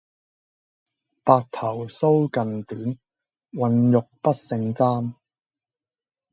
[1.23, 2.97] 白頭搔更短，
[3.53, 5.13] 渾欲不勝簪。